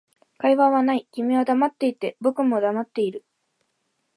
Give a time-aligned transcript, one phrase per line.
[0.39, 3.23] 会話はない、君は黙っていて、僕も黙っている